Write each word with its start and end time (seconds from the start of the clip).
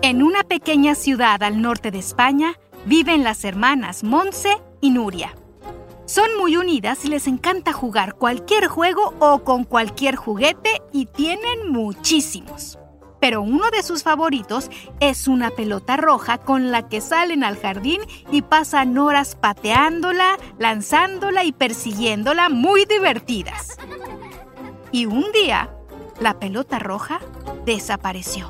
En 0.00 0.22
una 0.22 0.44
pequeña 0.44 0.94
ciudad 0.94 1.42
al 1.42 1.60
norte 1.60 1.90
de 1.90 1.98
España 1.98 2.54
viven 2.86 3.24
las 3.24 3.44
hermanas 3.44 4.04
Monse 4.04 4.56
y 4.80 4.90
Nuria. 4.90 5.34
Son 6.06 6.28
muy 6.38 6.56
unidas 6.56 7.04
y 7.04 7.08
les 7.08 7.26
encanta 7.26 7.72
jugar 7.72 8.14
cualquier 8.14 8.68
juego 8.68 9.14
o 9.18 9.42
con 9.42 9.64
cualquier 9.64 10.14
juguete 10.14 10.82
y 10.92 11.06
tienen 11.06 11.72
muchísimos. 11.72 12.78
Pero 13.20 13.42
uno 13.42 13.70
de 13.70 13.82
sus 13.82 14.04
favoritos 14.04 14.70
es 15.00 15.26
una 15.26 15.50
pelota 15.50 15.96
roja 15.96 16.38
con 16.38 16.70
la 16.70 16.88
que 16.88 17.00
salen 17.00 17.42
al 17.42 17.58
jardín 17.58 18.00
y 18.30 18.42
pasan 18.42 18.96
horas 18.96 19.34
pateándola, 19.34 20.38
lanzándola 20.60 21.42
y 21.42 21.50
persiguiéndola 21.50 22.48
muy 22.48 22.84
divertidas. 22.84 23.76
Y 24.92 25.06
un 25.06 25.32
día, 25.32 25.70
la 26.20 26.38
pelota 26.38 26.78
roja 26.78 27.18
desapareció. 27.66 28.48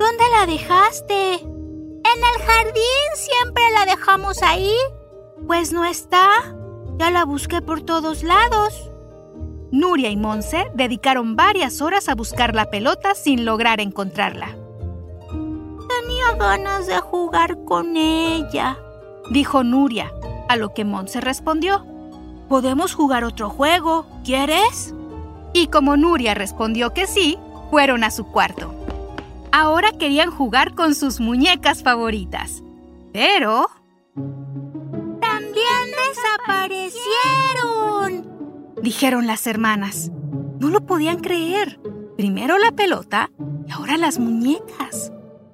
¿Dónde 0.00 0.24
la 0.30 0.46
dejaste? 0.46 1.34
En 1.34 1.44
el 1.44 2.46
jardín 2.46 3.10
siempre 3.16 3.62
la 3.74 3.84
dejamos 3.84 4.42
ahí. 4.42 4.72
Pues 5.46 5.74
no 5.74 5.84
está. 5.84 6.26
Ya 6.96 7.10
la 7.10 7.26
busqué 7.26 7.60
por 7.60 7.82
todos 7.82 8.22
lados. 8.22 8.90
Nuria 9.70 10.08
y 10.08 10.16
Monse 10.16 10.70
dedicaron 10.74 11.36
varias 11.36 11.82
horas 11.82 12.08
a 12.08 12.14
buscar 12.14 12.54
la 12.54 12.70
pelota 12.70 13.14
sin 13.14 13.44
lograr 13.44 13.78
encontrarla. 13.78 14.56
Tenía 15.28 16.32
ganas 16.38 16.86
de 16.86 16.98
jugar 17.00 17.62
con 17.66 17.94
ella, 17.98 18.78
dijo 19.30 19.64
Nuria, 19.64 20.14
a 20.48 20.56
lo 20.56 20.72
que 20.72 20.86
Monse 20.86 21.20
respondió. 21.20 21.84
Podemos 22.48 22.94
jugar 22.94 23.24
otro 23.24 23.50
juego, 23.50 24.06
¿quieres? 24.24 24.94
Y 25.52 25.66
como 25.66 25.98
Nuria 25.98 26.32
respondió 26.32 26.94
que 26.94 27.06
sí, 27.06 27.38
fueron 27.70 28.02
a 28.02 28.10
su 28.10 28.24
cuarto. 28.24 28.79
Ahora 29.52 29.92
querían 29.92 30.30
jugar 30.30 30.74
con 30.74 30.94
sus 30.94 31.20
muñecas 31.20 31.82
favoritas. 31.82 32.62
Pero... 33.12 33.68
¡También 35.20 35.84
desaparecieron! 36.48 38.74
Dijeron 38.82 39.26
las 39.26 39.46
hermanas. 39.46 40.10
No 40.58 40.70
lo 40.70 40.86
podían 40.86 41.20
creer. 41.20 41.80
Primero 42.16 42.58
la 42.58 42.72
pelota 42.72 43.30
y 43.66 43.72
ahora 43.72 43.96
las 43.96 44.18
muñecas. 44.18 45.12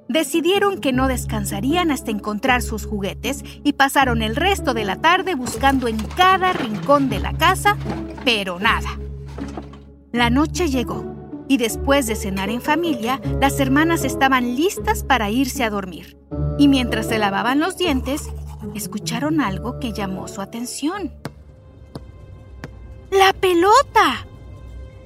Decidieron 0.09 0.81
que 0.81 0.93
no 0.93 1.09
descansarían 1.09 1.91
hasta 1.91 2.11
encontrar 2.11 2.63
sus 2.63 2.87
juguetes 2.87 3.43
y 3.65 3.73
pasaron 3.73 4.23
el 4.23 4.37
resto 4.37 4.75
de 4.75 4.85
la 4.85 5.01
tarde 5.01 5.35
buscando 5.35 5.89
en 5.89 5.97
cada 5.97 6.53
rincón 6.53 7.09
de 7.09 7.19
la 7.19 7.33
casa, 7.33 7.77
pero 8.25 8.61
nada. 8.61 8.99
La 10.13 10.31
noche 10.31 10.69
llegó 10.69 11.26
y 11.49 11.59
después 11.59 12.07
de 12.07 12.17
cenar 12.17 12.51
en 12.51 12.61
familia, 12.61 13.21
las 13.41 13.61
hermanas 13.61 14.05
estaban 14.05 14.57
listas 14.57 15.05
para 15.05 15.31
irse 15.31 15.65
a 15.65 15.71
dormir. 15.71 16.19
Y 16.59 16.69
mientras 16.69 17.07
se 17.07 17.19
lavaban 17.19 17.61
los 17.61 17.77
dientes, 17.77 18.29
escucharon 18.75 19.41
algo 19.41 19.79
que 19.79 19.93
llamó 19.93 20.29
su 20.29 20.41
atención. 20.41 21.13
¡La 23.11 23.33
pelota! 23.33 24.27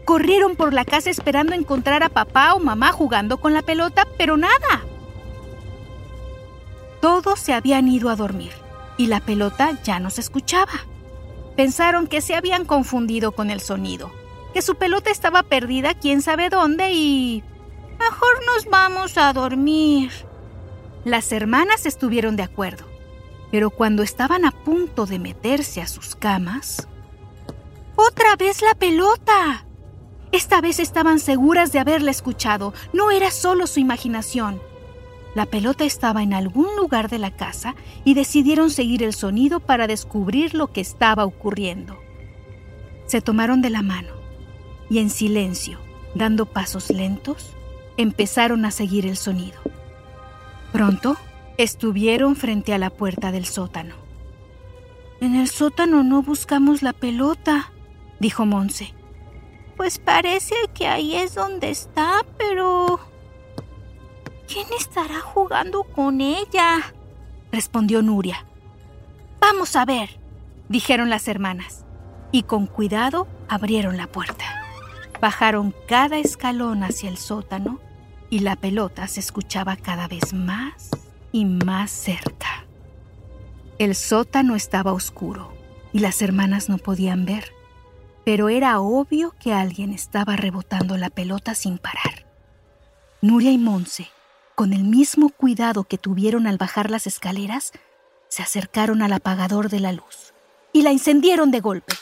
Corrieron 0.04 0.56
por 0.56 0.72
la 0.72 0.84
casa 0.84 1.10
esperando 1.10 1.54
encontrar 1.54 2.02
a 2.02 2.08
papá 2.08 2.54
o 2.54 2.58
mamá 2.58 2.92
jugando 2.92 3.38
con 3.38 3.52
la 3.52 3.62
pelota, 3.62 4.06
pero 4.16 4.36
nada. 4.36 4.84
Todos 7.00 7.38
se 7.38 7.52
habían 7.52 7.88
ido 7.88 8.10
a 8.10 8.16
dormir 8.16 8.52
y 8.96 9.06
la 9.06 9.20
pelota 9.20 9.78
ya 9.84 10.00
no 10.00 10.10
se 10.10 10.20
escuchaba. 10.20 10.72
Pensaron 11.56 12.06
que 12.06 12.20
se 12.20 12.34
habían 12.34 12.64
confundido 12.64 13.32
con 13.32 13.50
el 13.50 13.60
sonido 13.60 14.10
que 14.52 14.62
su 14.62 14.74
pelota 14.74 15.10
estaba 15.10 15.42
perdida 15.42 15.94
quién 15.94 16.22
sabe 16.22 16.48
dónde 16.48 16.92
y... 16.92 17.44
Mejor 17.98 18.40
nos 18.46 18.66
vamos 18.70 19.18
a 19.18 19.32
dormir. 19.32 20.10
Las 21.04 21.32
hermanas 21.32 21.86
estuvieron 21.86 22.36
de 22.36 22.42
acuerdo, 22.42 22.84
pero 23.50 23.70
cuando 23.70 24.02
estaban 24.02 24.44
a 24.44 24.50
punto 24.50 25.06
de 25.06 25.18
meterse 25.18 25.80
a 25.82 25.86
sus 25.86 26.14
camas... 26.16 26.88
¡Otra 27.96 28.36
vez 28.36 28.62
la 28.62 28.74
pelota! 28.74 29.66
Esta 30.32 30.60
vez 30.60 30.78
estaban 30.78 31.18
seguras 31.18 31.72
de 31.72 31.80
haberla 31.80 32.10
escuchado, 32.10 32.72
no 32.92 33.10
era 33.10 33.30
solo 33.30 33.66
su 33.66 33.80
imaginación. 33.80 34.62
La 35.34 35.46
pelota 35.46 35.84
estaba 35.84 36.22
en 36.22 36.32
algún 36.32 36.74
lugar 36.76 37.08
de 37.08 37.18
la 37.18 37.30
casa 37.30 37.74
y 38.04 38.14
decidieron 38.14 38.70
seguir 38.70 39.02
el 39.02 39.12
sonido 39.12 39.60
para 39.60 39.86
descubrir 39.86 40.54
lo 40.54 40.72
que 40.72 40.80
estaba 40.80 41.24
ocurriendo. 41.24 42.00
Se 43.06 43.20
tomaron 43.20 43.60
de 43.60 43.70
la 43.70 43.82
mano 43.82 44.19
y 44.90 44.98
en 44.98 45.08
silencio, 45.08 45.78
dando 46.14 46.44
pasos 46.44 46.90
lentos, 46.90 47.56
empezaron 47.96 48.64
a 48.64 48.70
seguir 48.70 49.06
el 49.06 49.16
sonido. 49.16 49.60
Pronto 50.72 51.16
estuvieron 51.56 52.36
frente 52.36 52.74
a 52.74 52.78
la 52.78 52.90
puerta 52.90 53.32
del 53.32 53.46
sótano. 53.46 53.94
En 55.20 55.36
el 55.36 55.48
sótano 55.48 56.02
no 56.02 56.22
buscamos 56.22 56.82
la 56.82 56.92
pelota, 56.92 57.72
dijo 58.18 58.46
Monse. 58.46 58.94
Pues 59.76 59.98
parece 59.98 60.54
que 60.74 60.86
ahí 60.86 61.14
es 61.14 61.34
donde 61.34 61.70
está, 61.70 62.24
pero... 62.36 63.00
¿Quién 64.46 64.66
estará 64.78 65.20
jugando 65.20 65.84
con 65.84 66.20
ella? 66.20 66.92
respondió 67.52 68.02
Nuria. 68.02 68.44
Vamos 69.40 69.76
a 69.76 69.84
ver, 69.84 70.18
dijeron 70.68 71.08
las 71.08 71.28
hermanas, 71.28 71.84
y 72.32 72.42
con 72.42 72.66
cuidado 72.66 73.28
abrieron 73.48 73.96
la 73.96 74.06
puerta. 74.06 74.49
Bajaron 75.20 75.74
cada 75.86 76.18
escalón 76.18 76.82
hacia 76.82 77.10
el 77.10 77.18
sótano 77.18 77.78
y 78.30 78.38
la 78.38 78.56
pelota 78.56 79.06
se 79.06 79.20
escuchaba 79.20 79.76
cada 79.76 80.08
vez 80.08 80.32
más 80.32 80.90
y 81.32 81.44
más 81.44 81.90
cerca. 81.90 82.64
El 83.78 83.94
sótano 83.94 84.56
estaba 84.56 84.92
oscuro 84.92 85.52
y 85.92 85.98
las 85.98 86.22
hermanas 86.22 86.68
no 86.68 86.78
podían 86.78 87.24
ver, 87.24 87.52
pero 88.24 88.48
era 88.48 88.80
obvio 88.80 89.34
que 89.38 89.52
alguien 89.52 89.92
estaba 89.92 90.36
rebotando 90.36 90.96
la 90.96 91.10
pelota 91.10 91.54
sin 91.54 91.78
parar. 91.78 92.26
Nuria 93.20 93.50
y 93.50 93.58
Monse, 93.58 94.08
con 94.54 94.72
el 94.72 94.84
mismo 94.84 95.30
cuidado 95.30 95.84
que 95.84 95.98
tuvieron 95.98 96.46
al 96.46 96.56
bajar 96.56 96.90
las 96.90 97.06
escaleras, 97.06 97.72
se 98.28 98.42
acercaron 98.42 99.02
al 99.02 99.12
apagador 99.12 99.68
de 99.68 99.80
la 99.80 99.92
luz 99.92 100.32
y 100.72 100.82
la 100.82 100.90
encendieron 100.90 101.50
de 101.50 101.60
golpe. 101.60 101.94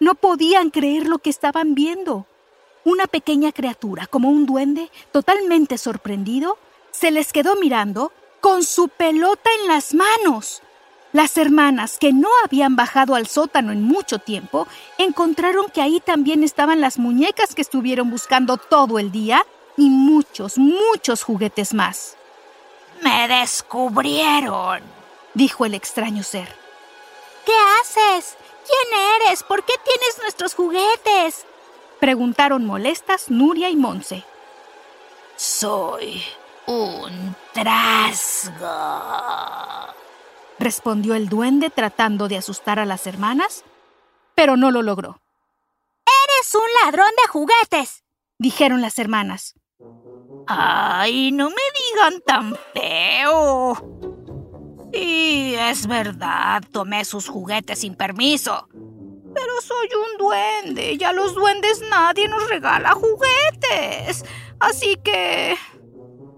No 0.00 0.14
podían 0.14 0.70
creer 0.70 1.06
lo 1.06 1.18
que 1.18 1.30
estaban 1.30 1.74
viendo. 1.74 2.26
Una 2.84 3.06
pequeña 3.06 3.52
criatura, 3.52 4.06
como 4.06 4.30
un 4.30 4.46
duende, 4.46 4.90
totalmente 5.12 5.78
sorprendido, 5.78 6.58
se 6.90 7.10
les 7.10 7.32
quedó 7.32 7.56
mirando 7.56 8.12
con 8.40 8.62
su 8.62 8.88
pelota 8.88 9.50
en 9.60 9.68
las 9.68 9.94
manos. 9.94 10.62
Las 11.12 11.36
hermanas, 11.38 11.98
que 11.98 12.12
no 12.12 12.28
habían 12.44 12.76
bajado 12.76 13.14
al 13.14 13.26
sótano 13.26 13.72
en 13.72 13.82
mucho 13.82 14.18
tiempo, 14.18 14.66
encontraron 14.98 15.70
que 15.70 15.80
ahí 15.80 16.00
también 16.00 16.44
estaban 16.44 16.80
las 16.80 16.98
muñecas 16.98 17.54
que 17.54 17.62
estuvieron 17.62 18.10
buscando 18.10 18.56
todo 18.56 18.98
el 18.98 19.10
día 19.10 19.44
y 19.76 19.88
muchos, 19.88 20.58
muchos 20.58 21.22
juguetes 21.22 21.74
más. 21.74 22.16
Me 23.02 23.28
descubrieron, 23.28 24.80
dijo 25.34 25.64
el 25.64 25.74
extraño 25.74 26.22
ser. 26.22 26.54
¿Qué 27.44 27.52
haces? 27.80 28.36
¿Quién 28.66 29.00
eres? 29.22 29.42
¿Por 29.42 29.64
qué 29.64 29.74
tienes 29.84 30.18
nuestros 30.20 30.54
juguetes? 30.54 31.46
Preguntaron 32.00 32.64
molestas 32.64 33.30
Nuria 33.30 33.70
y 33.70 33.76
Monse. 33.76 34.24
Soy 35.36 36.22
un 36.66 37.36
trasgo 37.52 38.56
respondió 40.58 41.14
el 41.14 41.28
duende 41.28 41.70
tratando 41.70 42.28
de 42.28 42.36
asustar 42.38 42.78
a 42.78 42.86
las 42.86 43.06
hermanas, 43.06 43.64
pero 44.34 44.56
no 44.56 44.70
lo 44.70 44.82
logró. 44.82 45.20
Eres 46.04 46.54
un 46.54 46.84
ladrón 46.84 47.10
de 47.22 47.28
juguetes, 47.28 48.04
dijeron 48.38 48.80
las 48.80 48.98
hermanas. 48.98 49.54
Ay, 50.46 51.32
no 51.32 51.50
me 51.50 51.56
digan 51.56 52.20
tan 52.22 52.56
feo. 52.72 54.05
Sí, 54.92 55.54
es 55.58 55.86
verdad, 55.86 56.62
tomé 56.72 57.04
sus 57.04 57.28
juguetes 57.28 57.80
sin 57.80 57.94
permiso. 57.94 58.68
Pero 58.72 59.60
soy 59.60 59.88
un 59.94 60.18
duende 60.18 60.96
y 60.98 61.04
a 61.04 61.12
los 61.12 61.34
duendes 61.34 61.82
nadie 61.90 62.28
nos 62.28 62.48
regala 62.48 62.92
juguetes. 62.92 64.24
Así 64.60 64.96
que 65.04 65.56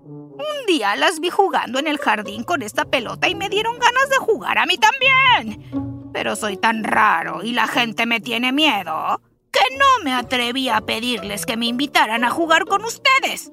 un 0.05 0.67
día 0.67 0.97
las 0.97 1.21
vi 1.21 1.31
jugando 1.31 1.79
en 1.79 1.87
el 1.87 1.99
jardín 1.99 2.43
con 2.43 2.63
esta 2.63 2.85
pelota 2.85 3.29
y 3.29 3.35
me 3.35 3.49
dieron 3.49 3.79
ganas 3.79 4.09
de 4.09 4.17
jugar 4.17 4.59
a 4.59 4.67
mí 4.67 4.79
también. 4.79 6.11
Pero 6.13 6.35
soy 6.35 6.57
tan 6.57 6.83
raro 6.85 7.45
y 7.45 7.53
la 7.53 7.69
gente 7.69 8.07
me 8.07 8.21
tiene 8.21 8.53
miedo 8.53 9.21
que 9.53 9.77
no 9.77 10.05
me 10.05 10.15
atreví 10.15 10.69
a 10.69 10.81
pedirles 10.81 11.47
que 11.47 11.57
me 11.57 11.67
invitaran 11.67 12.25
a 12.25 12.31
jugar 12.31 12.65
con 12.65 12.85
ustedes. 12.85 13.53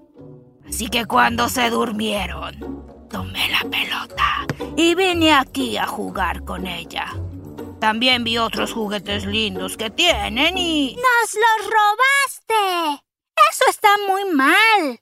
Así 0.68 0.88
que 0.88 1.06
cuando 1.06 1.50
se 1.50 1.70
durmieron, 1.70 2.95
tomé 3.10 3.50
la 3.50 3.70
pelota 3.70 4.46
y 4.76 4.96
vine 4.96 5.34
aquí 5.34 5.78
a 5.78 5.88
jugar 5.88 6.44
con 6.44 6.68
ella. 6.68 7.14
También 7.80 8.24
vi 8.24 8.38
otros 8.38 8.74
juguetes 8.74 9.26
lindos 9.26 9.78
que 9.78 9.90
tienen 9.90 10.58
y... 10.58 10.96
¡Nos 10.96 11.36
los 11.36 11.72
robaste! 11.72 13.04
Eso 13.52 13.66
está 13.70 13.90
muy 14.08 14.26
mal. 14.34 15.00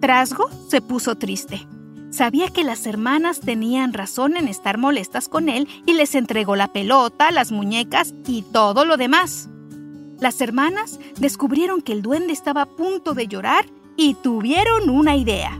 Trasgo 0.00 0.50
se 0.68 0.80
puso 0.80 1.16
triste. 1.16 1.66
Sabía 2.10 2.48
que 2.48 2.64
las 2.64 2.86
hermanas 2.86 3.40
tenían 3.40 3.92
razón 3.92 4.36
en 4.36 4.48
estar 4.48 4.78
molestas 4.78 5.28
con 5.28 5.48
él 5.48 5.68
y 5.86 5.92
les 5.92 6.14
entregó 6.14 6.56
la 6.56 6.72
pelota, 6.72 7.30
las 7.30 7.52
muñecas 7.52 8.12
y 8.26 8.42
todo 8.42 8.84
lo 8.84 8.96
demás. 8.96 9.48
Las 10.18 10.40
hermanas 10.40 10.98
descubrieron 11.18 11.80
que 11.80 11.92
el 11.92 12.02
duende 12.02 12.32
estaba 12.32 12.62
a 12.62 12.66
punto 12.66 13.14
de 13.14 13.28
llorar 13.28 13.64
y 13.96 14.14
tuvieron 14.14 14.90
una 14.90 15.16
idea. 15.16 15.58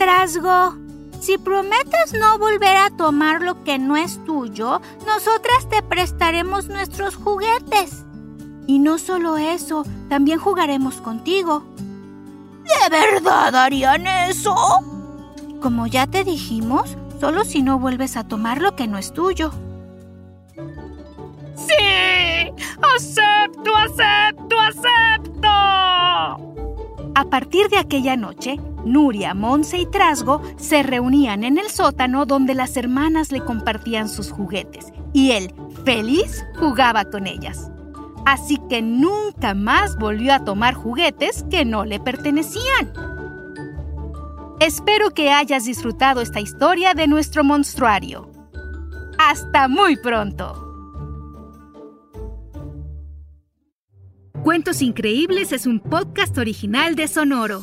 Trasgo, 0.00 0.76
si 1.20 1.36
prometes 1.36 2.14
no 2.18 2.38
volver 2.38 2.74
a 2.74 2.88
tomar 2.88 3.42
lo 3.42 3.62
que 3.64 3.78
no 3.78 3.98
es 3.98 4.18
tuyo, 4.24 4.80
nosotras 5.06 5.68
te 5.68 5.82
prestaremos 5.82 6.68
nuestros 6.68 7.16
juguetes. 7.16 8.06
Y 8.66 8.78
no 8.78 8.98
solo 8.98 9.36
eso, 9.36 9.84
también 10.08 10.38
jugaremos 10.38 11.02
contigo. 11.02 11.64
¿De 12.64 12.88
verdad 12.88 13.54
harían 13.54 14.06
eso? 14.06 14.56
Como 15.60 15.86
ya 15.86 16.06
te 16.06 16.24
dijimos, 16.24 16.96
solo 17.20 17.44
si 17.44 17.60
no 17.60 17.78
vuelves 17.78 18.16
a 18.16 18.24
tomar 18.24 18.62
lo 18.62 18.74
que 18.76 18.88
no 18.88 18.96
es 18.96 19.12
tuyo. 19.12 19.50
¡Sí! 21.56 22.50
¡Acepto, 22.96 23.76
acepto, 23.76 24.58
acepto! 24.58 25.48
A 27.14 27.24
partir 27.28 27.68
de 27.68 27.76
aquella 27.76 28.16
noche, 28.16 28.58
Nuria, 28.84 29.34
Monse 29.34 29.78
y 29.78 29.86
Trasgo 29.86 30.42
se 30.56 30.82
reunían 30.82 31.44
en 31.44 31.58
el 31.58 31.68
sótano 31.68 32.26
donde 32.26 32.54
las 32.54 32.76
hermanas 32.76 33.32
le 33.32 33.40
compartían 33.40 34.08
sus 34.08 34.30
juguetes 34.30 34.92
y 35.12 35.32
él, 35.32 35.52
feliz, 35.84 36.44
jugaba 36.58 37.04
con 37.04 37.26
ellas 37.26 37.70
así 38.26 38.58
que 38.68 38.82
nunca 38.82 39.54
más 39.54 39.96
volvió 39.96 40.32
a 40.32 40.44
tomar 40.44 40.74
juguetes 40.74 41.44
que 41.50 41.64
no 41.64 41.84
le 41.84 42.00
pertenecían. 42.00 42.92
Espero 44.60 45.10
que 45.10 45.30
hayas 45.30 45.64
disfrutado 45.64 46.20
esta 46.20 46.40
historia 46.40 46.94
de 46.94 47.06
nuestro 47.06 47.44
monstruario. 47.44 48.30
Hasta 49.18 49.68
muy 49.68 49.96
pronto. 49.96 50.66
Cuentos 54.44 54.80
Increíbles 54.80 55.52
es 55.52 55.66
un 55.66 55.80
podcast 55.80 56.36
original 56.38 56.94
de 56.94 57.08
Sonoro. 57.08 57.62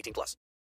18 0.00 0.12
plus. 0.12 0.36